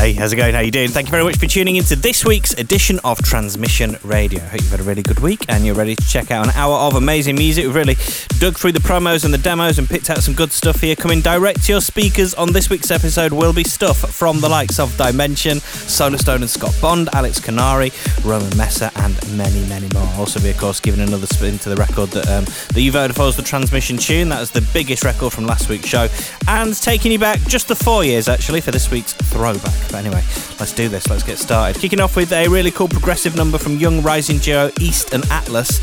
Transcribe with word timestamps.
Hey, 0.00 0.14
how's 0.14 0.32
it 0.32 0.36
going? 0.36 0.54
How 0.54 0.60
you 0.60 0.70
doing? 0.70 0.88
Thank 0.88 1.08
you 1.08 1.10
very 1.10 1.24
much 1.24 1.36
for 1.36 1.46
tuning 1.46 1.76
into 1.76 1.94
this 1.94 2.24
week's 2.24 2.54
edition 2.54 2.98
of 3.04 3.20
Transmission 3.20 3.98
Radio. 4.02 4.42
I 4.42 4.46
Hope 4.46 4.60
you've 4.62 4.70
had 4.70 4.80
a 4.80 4.84
really 4.84 5.02
good 5.02 5.20
week 5.20 5.44
and 5.46 5.66
you're 5.66 5.74
ready 5.74 5.94
to 5.94 6.08
check 6.08 6.30
out 6.30 6.46
an 6.46 6.54
hour 6.54 6.74
of 6.74 6.94
amazing 6.94 7.36
music. 7.36 7.66
We've 7.66 7.74
really 7.74 7.96
dug 8.38 8.56
through 8.56 8.72
the 8.72 8.80
promos 8.80 9.26
and 9.26 9.34
the 9.34 9.38
demos 9.38 9.78
and 9.78 9.86
picked 9.86 10.08
out 10.08 10.22
some 10.22 10.32
good 10.32 10.52
stuff 10.52 10.80
here. 10.80 10.96
Coming 10.96 11.20
direct 11.20 11.64
to 11.64 11.72
your 11.72 11.82
speakers 11.82 12.32
on 12.32 12.54
this 12.54 12.70
week's 12.70 12.90
episode 12.90 13.34
will 13.34 13.52
be 13.52 13.62
stuff 13.62 13.98
from 13.98 14.40
the 14.40 14.48
likes 14.48 14.78
of 14.78 14.96
Dimension, 14.96 15.58
Solarstone 15.58 16.36
and 16.36 16.48
Scott 16.48 16.74
Bond, 16.80 17.10
Alex 17.12 17.38
Kunnari, 17.38 17.92
Roman 18.24 18.56
Messer, 18.56 18.90
and 18.96 19.36
many, 19.36 19.68
many 19.68 19.88
more. 19.92 20.08
Also 20.16 20.40
be, 20.40 20.48
of 20.48 20.56
course, 20.56 20.80
giving 20.80 21.06
another 21.06 21.26
spin 21.26 21.58
to 21.58 21.68
the 21.68 21.76
record 21.76 22.08
that, 22.12 22.26
um, 22.30 22.46
that 22.72 22.80
you 22.80 22.90
voted 22.90 23.14
for 23.14 23.24
as 23.24 23.36
the 23.36 23.42
Transmission 23.42 23.98
tune. 23.98 24.30
That 24.30 24.40
is 24.40 24.50
the 24.50 24.66
biggest 24.72 25.04
record 25.04 25.34
from 25.34 25.44
last 25.44 25.68
week's 25.68 25.88
show. 25.88 26.08
And 26.48 26.74
taking 26.74 27.12
you 27.12 27.18
back 27.18 27.38
just 27.40 27.68
the 27.68 27.76
four 27.76 28.02
years, 28.02 28.28
actually, 28.28 28.62
for 28.62 28.70
this 28.70 28.90
week's 28.90 29.12
throwback. 29.12 29.89
But 29.90 29.98
anyway, 30.04 30.22
let's 30.58 30.72
do 30.72 30.88
this. 30.88 31.08
Let's 31.08 31.22
get 31.22 31.38
started. 31.38 31.80
Kicking 31.80 32.00
off 32.00 32.16
with 32.16 32.32
a 32.32 32.48
really 32.48 32.70
cool 32.70 32.88
progressive 32.88 33.36
number 33.36 33.58
from 33.58 33.76
young 33.76 34.02
rising 34.02 34.38
duo 34.38 34.70
East 34.80 35.12
and 35.12 35.24
Atlas. 35.30 35.80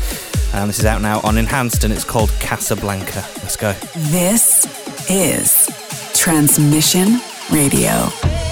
And 0.54 0.68
this 0.68 0.78
is 0.78 0.86
out 0.86 1.02
now 1.02 1.20
on 1.24 1.36
Enhanced 1.36 1.84
and 1.84 1.92
it's 1.92 2.04
called 2.04 2.30
Casablanca. 2.40 3.24
Let's 3.42 3.56
go. 3.56 3.72
This 4.10 4.64
is 5.10 5.68
Transmission 6.14 7.20
Radio. 7.50 8.47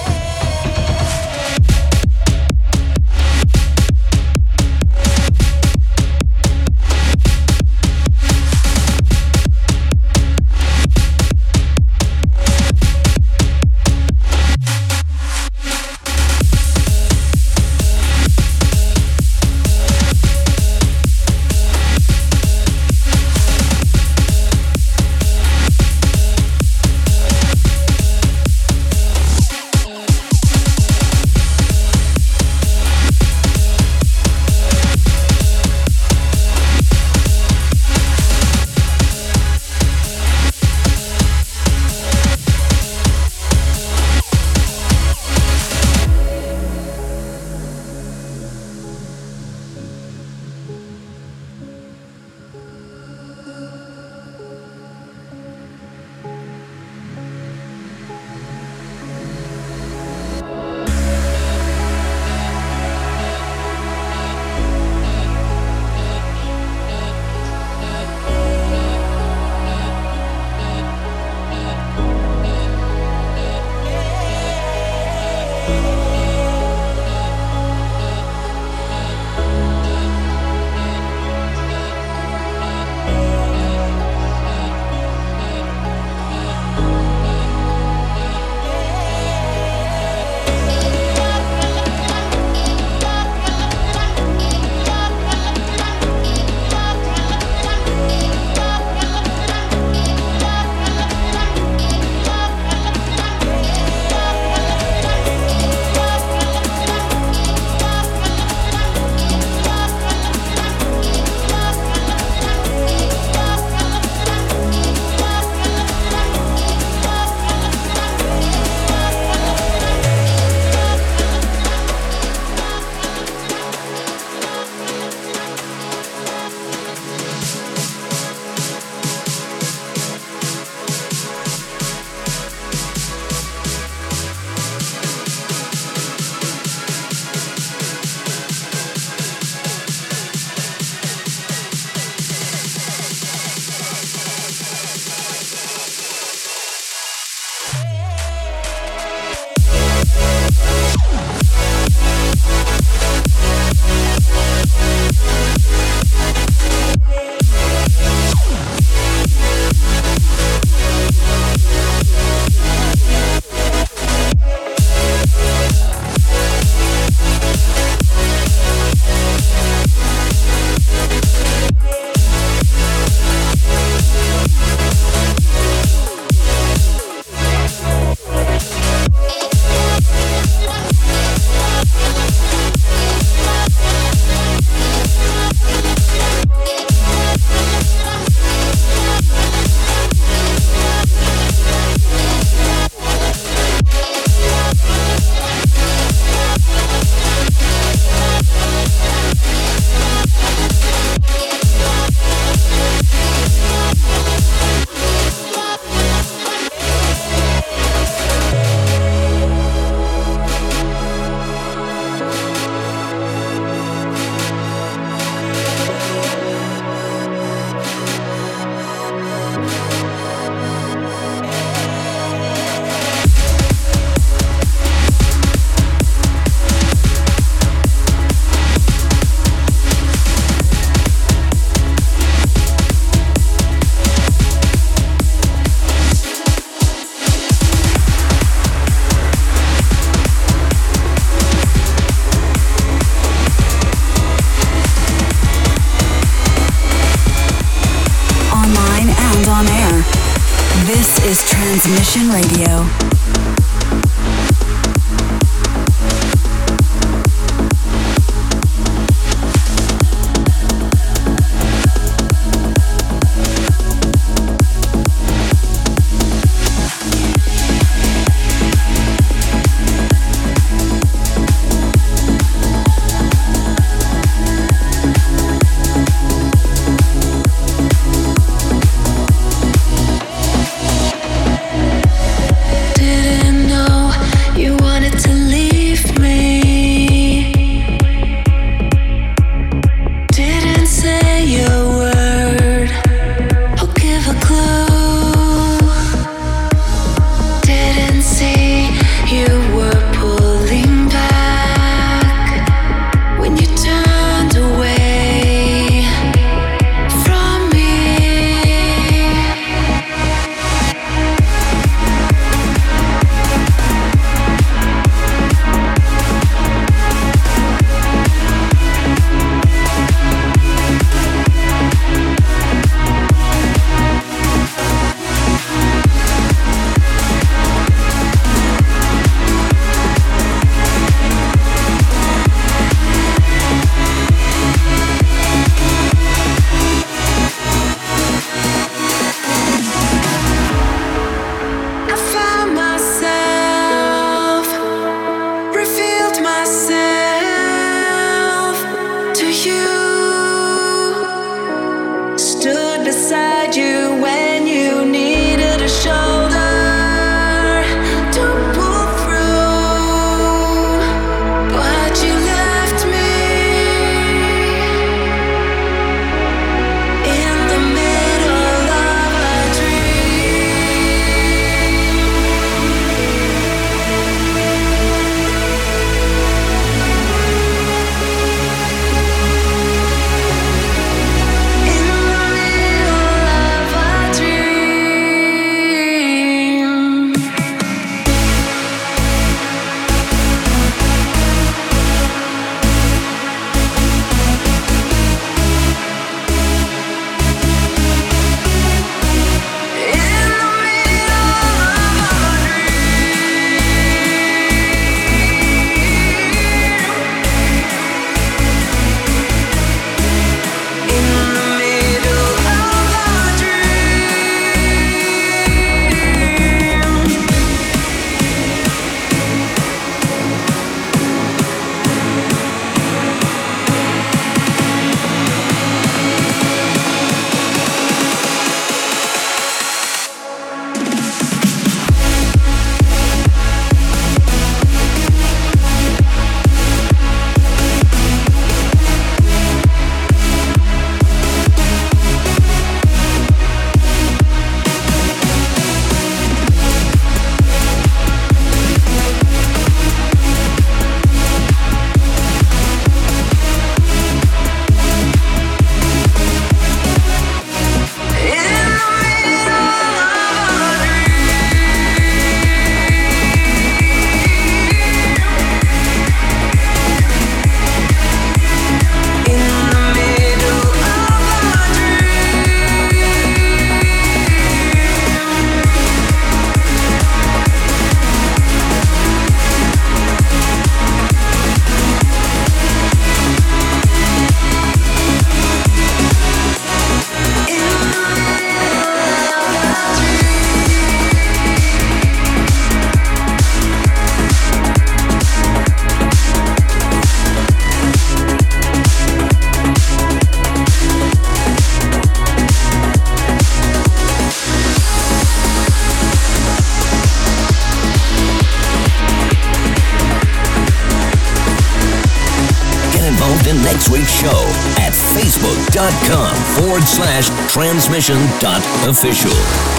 Slash 517.07 517.49
transmission 517.71 518.37
dot 518.59 518.83
official. 519.07 519.96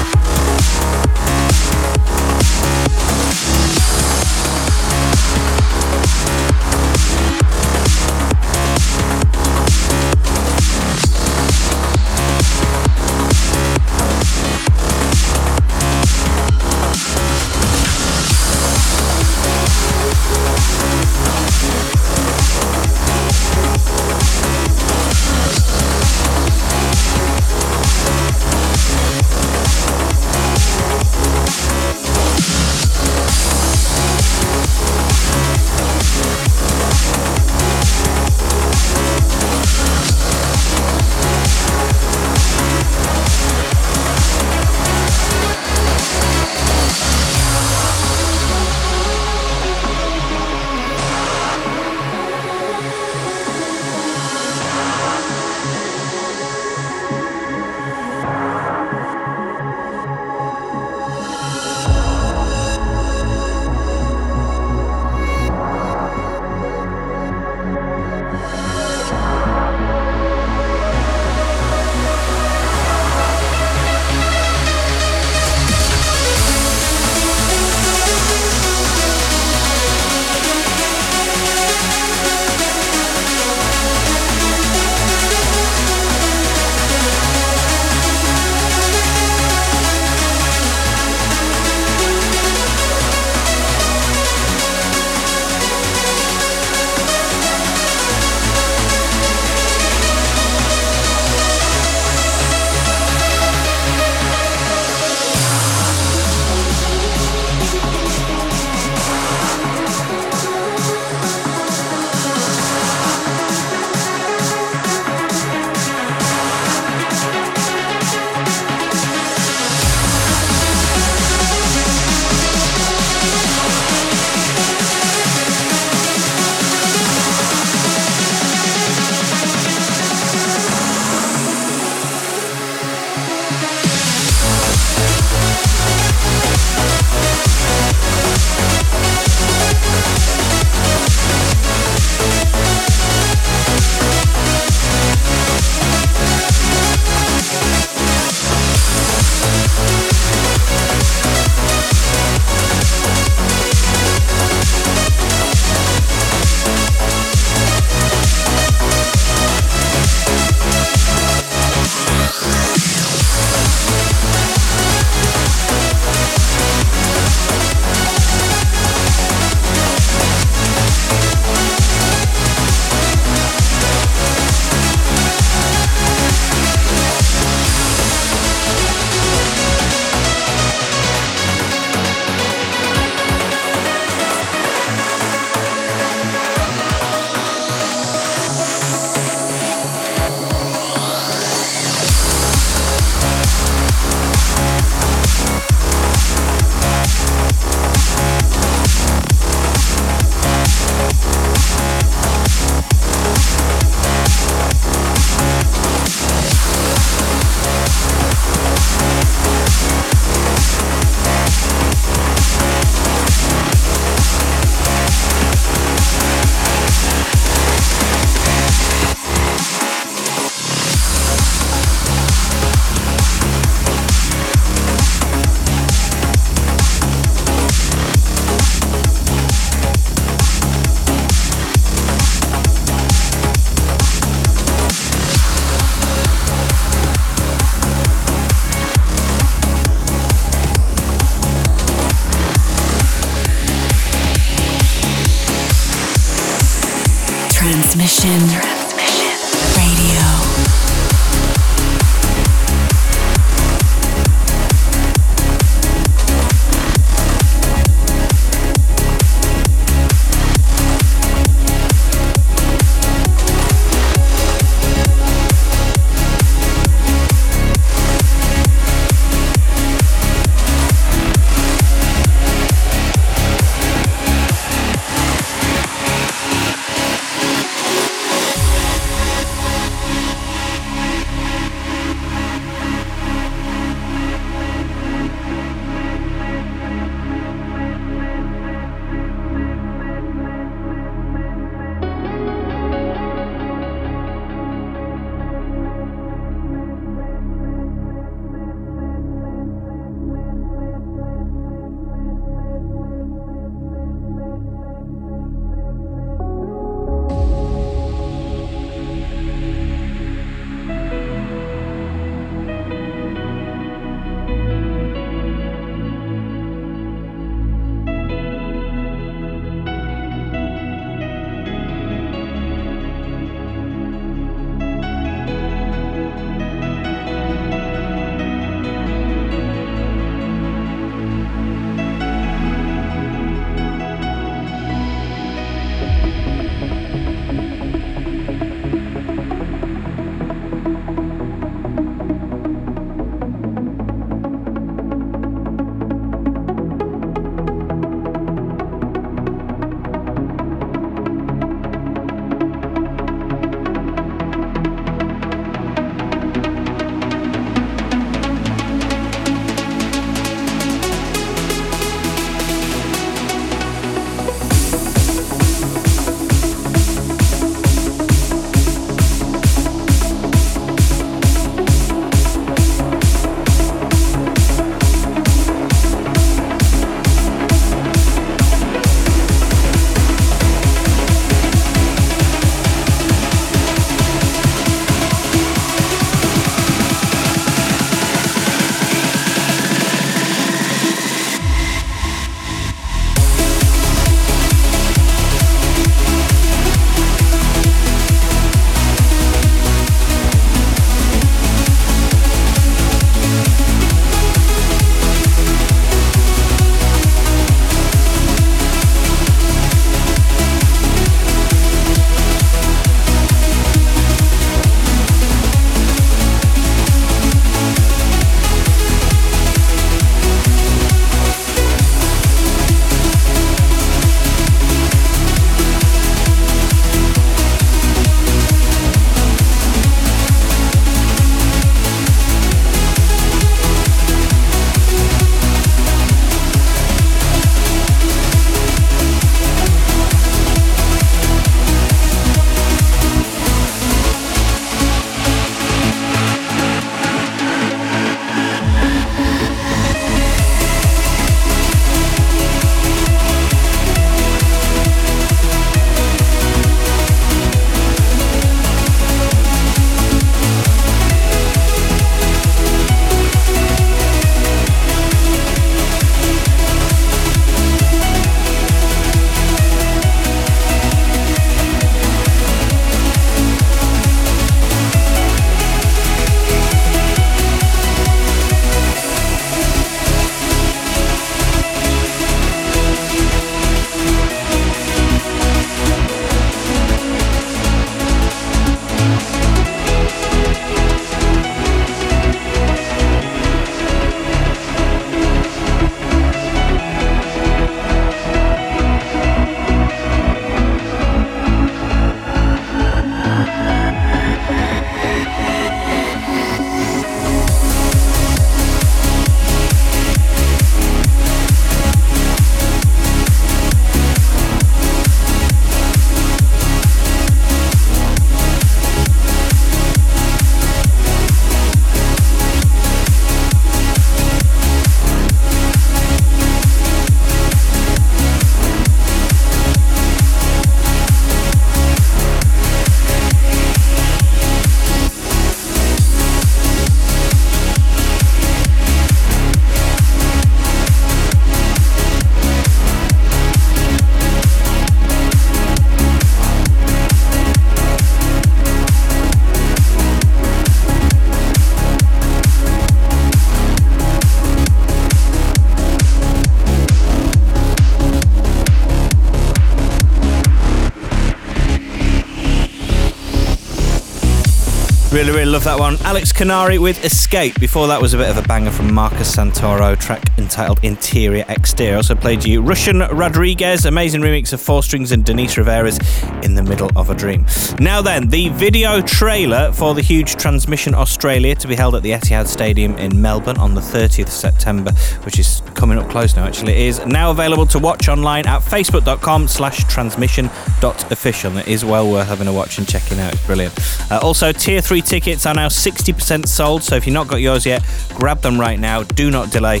Really, 565.58 565.72
love 565.72 565.82
that 565.84 565.98
one. 565.98 566.16
Alex 566.20 566.52
Kunnari 566.52 567.00
with 567.00 567.24
Escape. 567.24 567.80
Before 567.80 568.06
that 568.06 568.22
was 568.22 568.32
a 568.32 568.36
bit 568.36 568.48
of 568.48 568.56
a 568.56 568.62
banger 568.68 568.92
from 568.92 569.12
Marcus 569.12 569.56
Santoro, 569.56 570.16
track 570.16 570.40
entitled 570.56 571.00
Interior 571.02 571.64
Exterior. 571.68 572.14
Also 572.14 572.36
played 572.36 572.64
you 572.64 572.80
Ruslan 572.80 573.28
Radriges, 573.30 574.06
amazing 574.06 574.40
remix 574.40 574.72
of 574.72 574.80
Four 574.80 575.02
Strings 575.02 575.32
and 575.32 575.44
Denise 575.44 575.74
Rivera's 575.74 576.20
In 576.64 576.76
the 576.76 576.82
Middle 576.84 577.10
of 577.16 577.28
a 577.30 577.34
Dream. 577.34 577.66
Now 577.98 578.22
then, 578.22 578.46
the 578.50 578.68
video 578.68 579.20
trailer 579.20 579.90
for 579.90 580.14
the 580.14 580.22
huge 580.22 580.54
Transmission 580.54 581.12
Australia 581.12 581.74
to 581.74 581.88
be 581.88 581.96
held 581.96 582.14
at 582.14 582.22
the 582.22 582.30
Etihad 582.30 582.68
Stadium 582.68 583.18
in 583.18 583.42
Melbourne 583.42 583.78
on 583.78 583.96
the 583.96 584.00
30th 584.00 584.44
of 584.44 584.50
September, 584.50 585.10
which 585.42 585.58
is 585.58 585.82
coming 585.96 586.18
up 586.18 586.30
close 586.30 586.54
now 586.54 586.66
actually, 586.66 587.08
is 587.08 587.26
now 587.26 587.50
available 587.50 587.86
to 587.86 587.98
watch 587.98 588.28
online 588.28 588.64
at 588.68 588.80
facebook.com 588.80 589.66
slash 589.66 590.04
transmission.official. 590.04 591.78
It 591.78 591.88
is 591.88 592.04
well 592.04 592.30
worth 592.30 592.46
having 592.46 592.68
a 592.68 592.72
watch 592.72 592.98
and 592.98 593.08
checking 593.08 593.40
out. 593.40 593.54
It's 593.54 593.66
brilliant. 593.66 593.98
Uh, 594.30 594.38
also, 594.40 594.70
Tier 594.70 595.00
3 595.00 595.20
tickets 595.20 595.47
are 595.48 595.74
now 595.74 595.88
60% 595.88 596.68
sold, 596.68 597.02
so 597.02 597.16
if 597.16 597.26
you've 597.26 597.34
not 597.34 597.48
got 597.48 597.60
yours 597.60 597.86
yet, 597.86 598.04
grab 598.34 598.60
them 598.60 598.78
right 598.78 598.98
now. 598.98 599.22
Do 599.22 599.50
not 599.50 599.70
delay. 599.70 600.00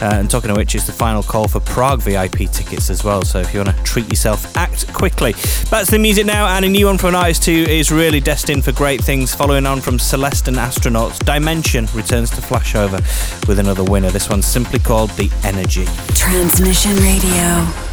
Uh, 0.00 0.10
and 0.14 0.30
talking 0.30 0.50
of 0.50 0.56
which, 0.56 0.74
is 0.74 0.86
the 0.86 0.92
final 0.92 1.22
call 1.22 1.48
for 1.48 1.60
Prague 1.60 2.00
VIP 2.00 2.50
tickets 2.50 2.90
as 2.90 3.04
well, 3.04 3.22
so 3.22 3.38
if 3.40 3.52
you 3.52 3.60
want 3.60 3.76
to 3.76 3.82
treat 3.84 4.08
yourself, 4.08 4.56
act 4.56 4.92
quickly. 4.92 5.32
That's 5.70 5.90
the 5.90 5.98
music 5.98 6.26
now, 6.26 6.46
and 6.46 6.64
a 6.64 6.68
new 6.68 6.86
one 6.86 6.98
from 6.98 7.10
an 7.10 7.14
artist 7.16 7.44
who 7.44 7.52
is 7.52 7.90
really 7.90 8.20
destined 8.20 8.64
for 8.64 8.72
great 8.72 9.02
things, 9.02 9.34
following 9.34 9.66
on 9.66 9.80
from 9.80 9.98
Celeste 9.98 10.48
and 10.48 10.56
Astronauts. 10.56 11.18
Dimension 11.24 11.86
returns 11.94 12.30
to 12.30 12.40
Flashover 12.40 13.00
with 13.46 13.58
another 13.58 13.84
winner. 13.84 14.10
This 14.10 14.28
one's 14.28 14.46
simply 14.46 14.78
called 14.78 15.10
The 15.10 15.30
Energy. 15.44 15.84
Transmission 16.14 16.96
Radio. 16.96 17.85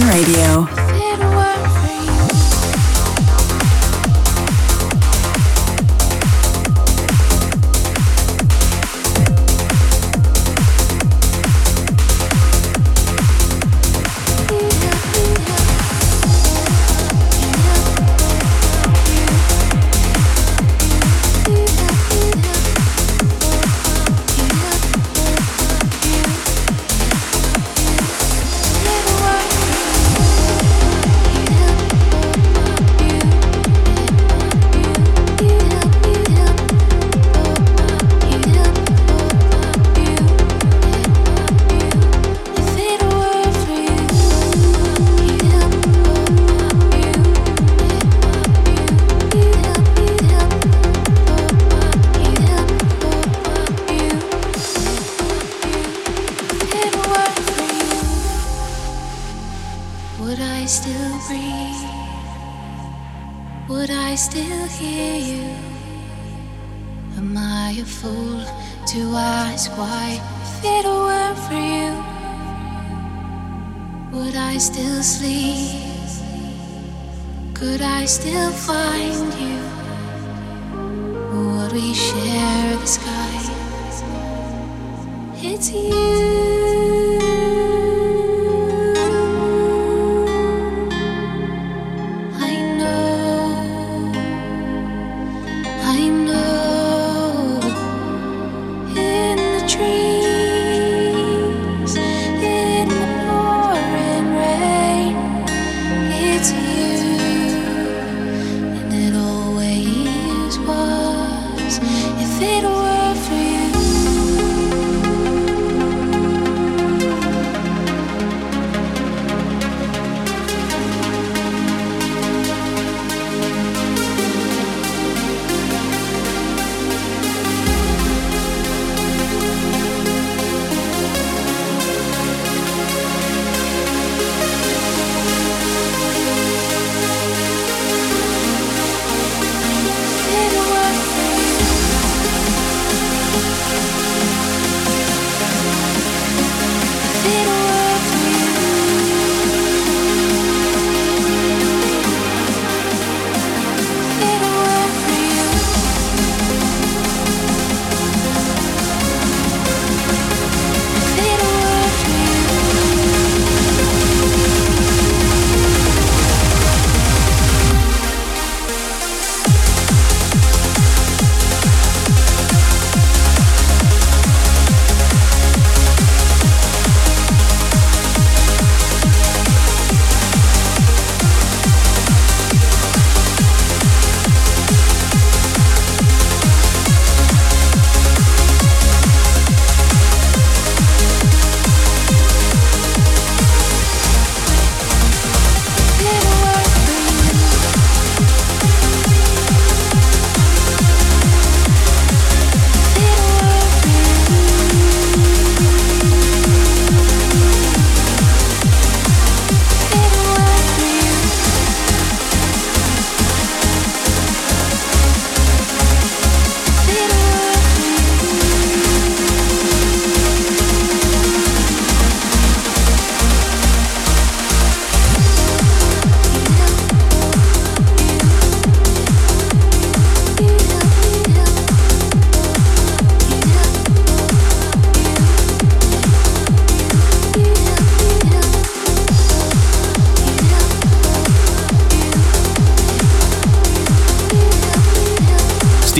Radio. 0.00 0.73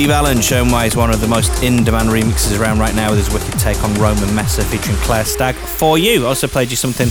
Steve 0.05 0.13
Allen, 0.25 0.41
shown 0.41 0.71
why 0.71 0.85
he's 0.85 0.97
one 0.97 1.11
of 1.11 1.21
the 1.21 1.29
most 1.29 1.63
in-demand 1.63 2.09
remixes 2.09 2.59
around 2.59 2.79
right 2.79 2.95
now 2.95 3.11
with 3.11 3.19
his 3.19 3.31
wicked 3.31 3.61
take 3.61 3.83
on 3.85 3.93
Roman 3.97 4.35
Messer 4.35 4.63
featuring 4.63 4.97
Clare 4.99 5.23
Stagg. 5.23 5.55
For 5.55 5.99
you, 5.99 6.27
also 6.27 6.47
played 6.49 6.71
you 6.71 6.79
something 6.79 7.09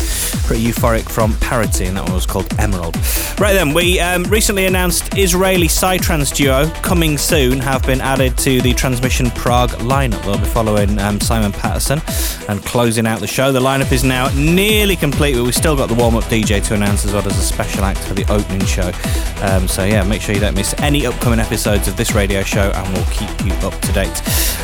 pretty 0.47 0.63
euphoric 0.63 1.08
from 1.08 1.38
Parity, 1.38 1.86
and 1.86 1.95
that 1.95 2.06
one 2.06 2.13
was 2.13 2.26
called 2.26 2.52
Emerald. 2.58 2.95
Right 3.39 3.54
then, 3.54 3.71
we 3.71 3.99
um, 3.99 4.23
recently 4.23 4.65
announced 4.65 5.15
Israeli 5.15 5.67
Psytrance 5.67 6.36
duo 6.36 6.67
coming 6.82 7.19
soon 7.19 7.60
have 7.60 7.84
been 7.84 8.02
added 8.02 8.36
to 8.39 8.62
the 8.62 8.73
Transmission 8.73 9.30
Prague 9.32 9.69
lineup. 9.82 10.23
They'll 10.23 10.39
be 10.39 10.45
following 10.45 10.97
um, 10.97 11.19
Simon 11.19 11.52
Patterson 11.52 12.02
and 12.49 12.65
closing 12.65 13.06
out 13.06 13.19
the 13.19 13.28
show. 13.28 13.52
The 13.52 13.60
lineup 13.60 13.91
is 13.91 14.04
now 14.04 14.30
nearly 14.36 14.95
complete, 14.95 15.36
but 15.36 15.43
we've 15.43 15.56
still 15.56 15.76
got 15.76 15.88
the 15.88 15.95
warm-up 15.95 16.23
DJ 16.26 16.65
to 16.65 16.73
announce 16.73 17.06
as 17.06 17.13
well 17.13 17.27
as 17.27 17.37
a 17.37 17.44
special 17.44 17.83
act 17.83 18.00
for 18.00 18.15
the 18.15 18.25
opening 18.31 18.65
show. 18.65 18.92
Um, 19.44 19.67
so 19.67 19.83
yeah, 19.83 20.04
make 20.04 20.21
sure 20.21 20.33
you 20.33 20.42
don't 20.42 20.56
miss 20.56 20.73
any 20.79 21.06
upcoming 21.06 21.40
episodes 21.40 21.87
of 21.87 21.96
this 21.96 22.13
radio 22.13 22.42
show 22.42 22.71
and 22.71 22.94
we'll 22.94 23.02
keep 23.06 23.29
you 23.45 23.54
up 23.67 23.79
to 23.81 23.91
date. 23.91 24.21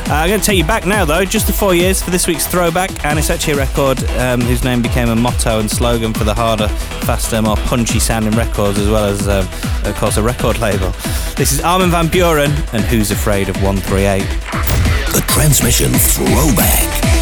Uh, 0.09 0.13
I'm 0.13 0.29
going 0.29 0.39
to 0.39 0.45
take 0.45 0.57
you 0.57 0.63
back 0.63 0.85
now, 0.85 1.05
though, 1.05 1.25
just 1.25 1.47
the 1.47 1.53
four 1.53 1.75
years 1.75 2.01
for 2.01 2.09
this 2.09 2.27
week's 2.27 2.47
throwback, 2.47 3.05
and 3.05 3.19
it's 3.19 3.29
actually 3.29 3.53
a 3.53 3.57
record 3.57 4.03
um, 4.11 4.41
whose 4.41 4.63
name 4.63 4.81
became 4.81 5.09
a 5.09 5.15
motto 5.15 5.59
and 5.59 5.69
slogan 5.69 6.13
for 6.13 6.23
the 6.23 6.33
harder, 6.33 6.67
faster, 6.67 7.41
more 7.41 7.57
punchy 7.57 7.99
sounding 7.99 8.33
records, 8.33 8.79
as 8.79 8.89
well 8.89 9.05
as, 9.05 9.27
um, 9.27 9.47
of 9.87 9.95
course, 9.95 10.17
a 10.17 10.23
record 10.23 10.59
label. 10.59 10.91
This 11.35 11.51
is 11.51 11.61
Armin 11.61 11.91
van 11.91 12.07
Buuren 12.07 12.51
and 12.73 12.83
Who's 12.83 13.11
Afraid 13.11 13.49
of 13.49 13.55
138. 13.61 14.21
The 15.13 15.23
Transmission 15.27 15.91
Throwback. 15.91 17.18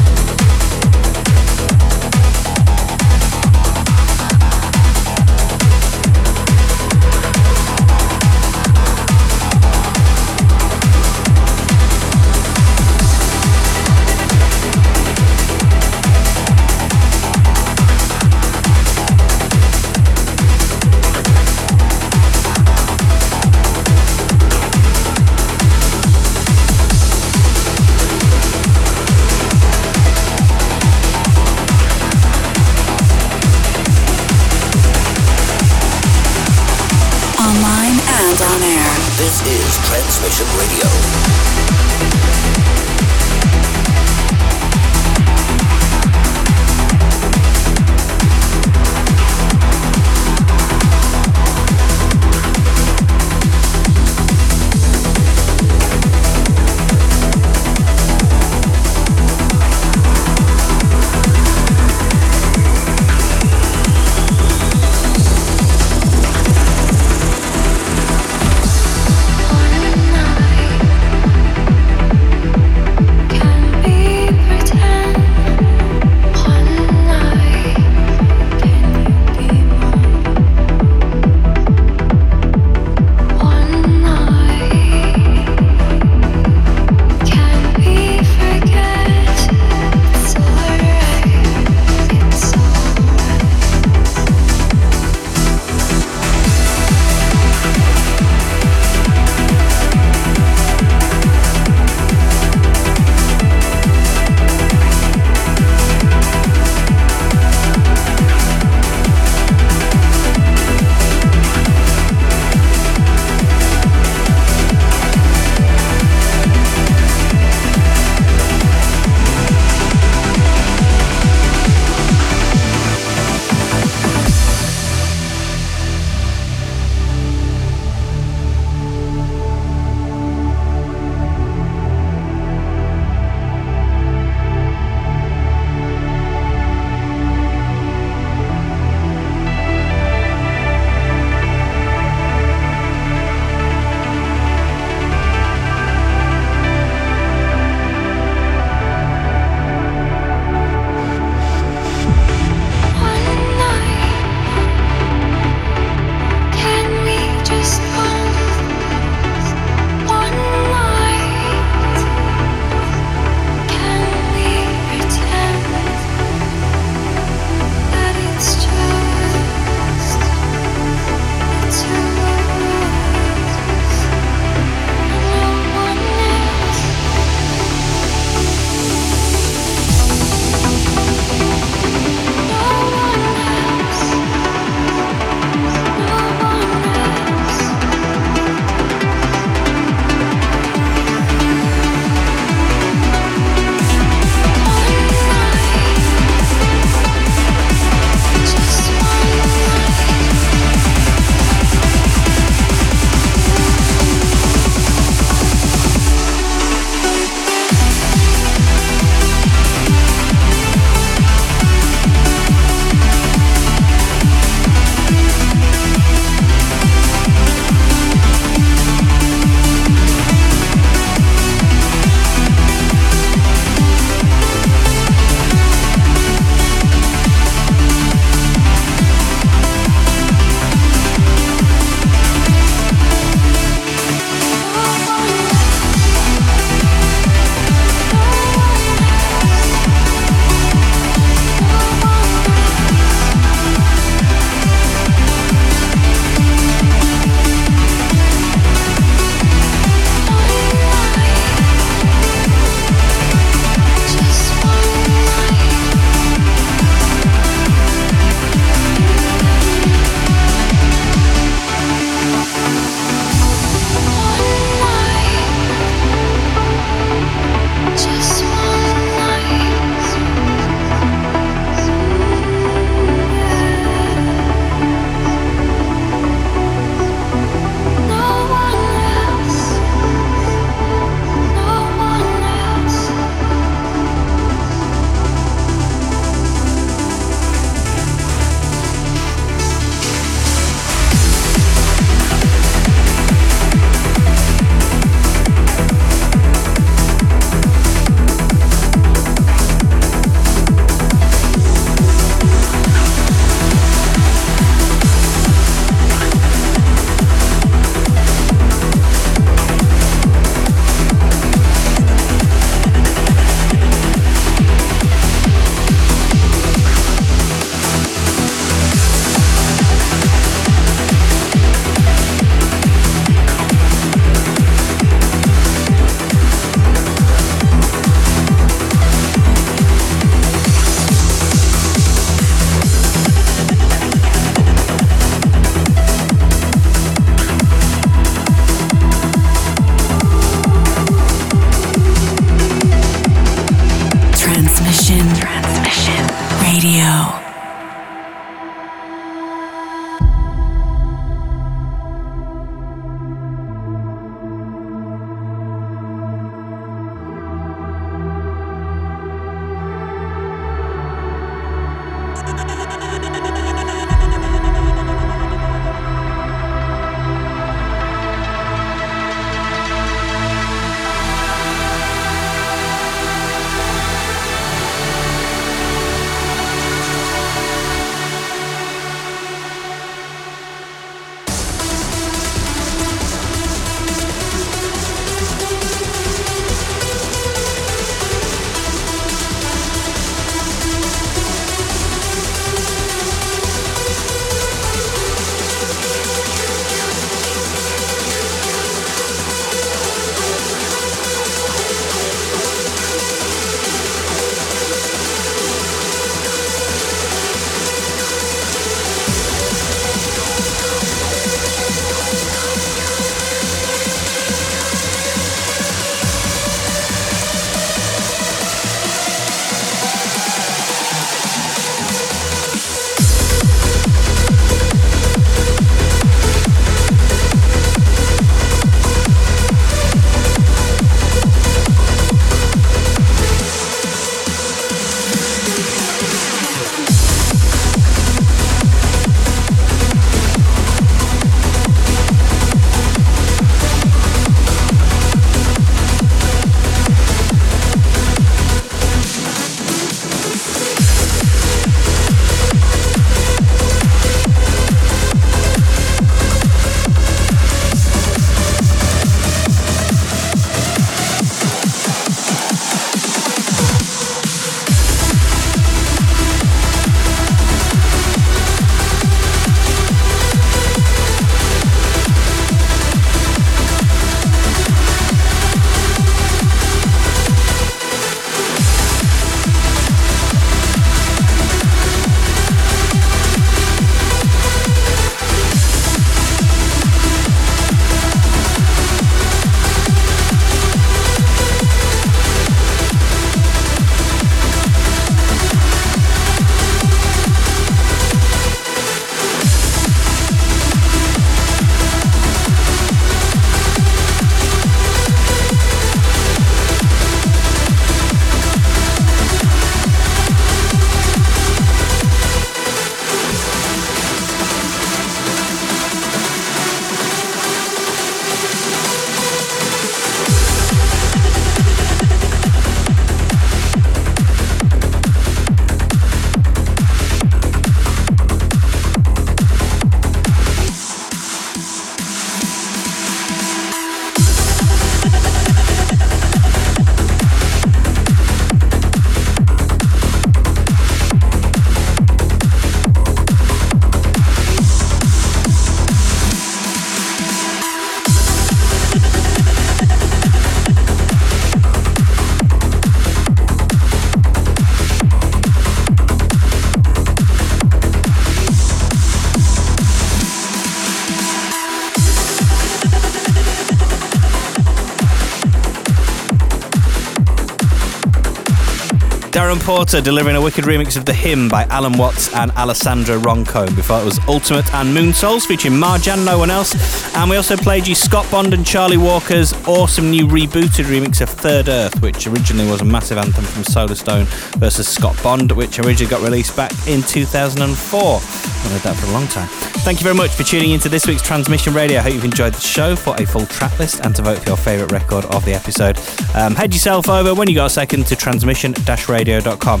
Porter 569.84 570.22
delivering 570.22 570.56
a 570.56 570.62
wicked 570.62 570.84
remix 570.84 571.14
of 571.14 571.26
The 571.26 571.34
Hymn 571.34 571.68
by 571.68 571.84
Allen 571.90 572.16
Watts 572.16 572.52
and 572.54 572.70
Alessandra 572.72 573.36
Ronco. 573.36 573.84
Before 573.94 574.18
it 574.18 574.24
was 574.24 574.40
Ultimate 574.48 574.92
and 574.94 575.14
Moonsouls 575.14 575.66
featuring 575.66 575.94
Marjan, 575.94 576.42
no 576.44 576.56
one 576.56 576.70
else. 576.70 576.94
And 577.36 577.50
we 577.50 577.56
also 577.56 577.76
played 577.76 578.06
you 578.06 578.14
Scott 578.14 578.50
Bond 578.50 578.72
and 578.72 578.86
Charlie 578.86 579.18
Walker's 579.18 579.74
awesome 579.86 580.30
new 580.30 580.46
rebooted 580.46 581.04
remix 581.04 581.42
of 581.42 581.50
Third 581.50 581.88
Earth, 581.88 582.22
which 582.22 582.46
originally 582.46 582.90
was 582.90 583.02
a 583.02 583.04
massive 583.04 583.36
anthem 583.36 583.64
from 583.64 583.82
Solarstone 583.82 584.46
versus 584.78 585.06
Scott 585.06 585.36
Bond, 585.42 585.70
which 585.72 585.98
originally 585.98 586.30
got 586.30 586.40
released 586.40 586.74
back 586.74 586.92
in 587.06 587.22
2004. 587.22 588.73
I've 588.84 588.92
heard 588.92 589.02
that 589.02 589.16
for 589.16 589.26
a 589.26 589.32
long 589.32 589.46
time. 589.48 589.68
Thank 590.04 590.20
you 590.20 590.24
very 590.24 590.34
much 590.34 590.50
for 590.50 590.62
tuning 590.62 590.90
into 590.90 591.08
this 591.08 591.26
week's 591.26 591.42
Transmission 591.42 591.94
Radio. 591.94 592.18
I 592.18 592.22
hope 592.22 592.34
you've 592.34 592.44
enjoyed 592.44 592.74
the 592.74 592.80
show. 592.80 593.16
For 593.16 593.34
a 593.40 593.46
full 593.46 593.66
track 593.66 593.98
list 593.98 594.20
and 594.24 594.34
to 594.36 594.42
vote 594.42 594.58
for 594.58 594.68
your 594.68 594.76
favourite 594.76 595.10
record 595.12 595.44
of 595.46 595.64
the 595.64 595.72
episode, 595.72 596.18
um, 596.54 596.74
head 596.74 596.92
yourself 596.92 597.28
over 597.28 597.54
when 597.54 597.68
you 597.68 597.74
got 597.74 597.86
a 597.86 597.90
second 597.90 598.26
to 598.26 598.36
transmission-radio.com. 598.36 600.00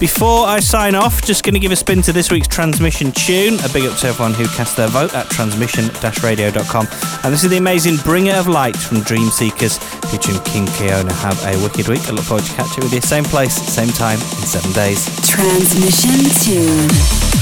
Before 0.00 0.46
I 0.46 0.60
sign 0.60 0.94
off, 0.94 1.22
just 1.22 1.44
going 1.44 1.54
to 1.54 1.60
give 1.60 1.72
a 1.72 1.76
spin 1.76 2.02
to 2.02 2.12
this 2.12 2.30
week's 2.30 2.48
transmission 2.48 3.12
tune. 3.12 3.54
A 3.64 3.68
big 3.68 3.84
up 3.84 3.98
to 3.98 4.08
everyone 4.08 4.34
who 4.34 4.46
cast 4.48 4.76
their 4.76 4.88
vote 4.88 5.14
at 5.14 5.28
transmission-radio.com. 5.30 6.86
And 7.24 7.32
this 7.32 7.44
is 7.44 7.50
the 7.50 7.58
amazing 7.58 7.96
Bringer 7.98 8.34
of 8.34 8.48
Light 8.48 8.76
from 8.76 8.98
Dreamseekers 8.98 9.78
featuring 10.10 10.42
Kim 10.44 10.66
Kiona. 10.66 11.12
Have 11.12 11.42
a 11.44 11.62
wicked 11.62 11.88
week. 11.88 12.08
I 12.08 12.12
look 12.12 12.24
forward 12.24 12.44
to 12.44 12.52
catching 12.54 12.82
with 12.84 12.92
you 12.92 13.00
same 13.00 13.24
place, 13.24 13.54
same 13.54 13.88
time 13.88 14.18
in 14.18 14.46
seven 14.46 14.72
days. 14.72 15.04
Transmission 15.28 16.24
tune. 16.42 17.41